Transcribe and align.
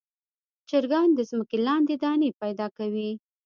چرګان 0.69 1.09
د 1.15 1.19
ځمکې 1.29 1.57
لاندې 1.67 1.95
دانې 2.03 2.29
پیدا 2.41 2.67
کوي. 2.77 3.11